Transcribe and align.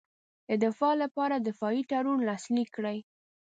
د 0.49 0.49
دفاع 0.65 0.93
لپاره 1.03 1.35
دفاعي 1.47 1.81
تړون 1.91 2.19
لاسلیک 2.29 2.69
کړي. 2.77 2.97